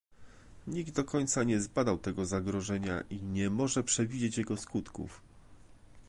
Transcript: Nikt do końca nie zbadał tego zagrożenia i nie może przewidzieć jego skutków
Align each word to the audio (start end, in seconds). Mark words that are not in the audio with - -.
Nikt 0.67 0.93
do 0.95 1.03
końca 1.03 1.43
nie 1.43 1.59
zbadał 1.59 1.97
tego 1.97 2.25
zagrożenia 2.25 3.01
i 3.09 3.23
nie 3.23 3.49
może 3.49 3.83
przewidzieć 3.83 4.37
jego 4.37 4.57
skutków 4.57 5.21